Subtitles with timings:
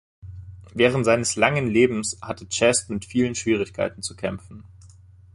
[0.73, 4.63] Während seines langen Lebens hatte Chest mit vielen Schwierigkeiten zu kämpfen.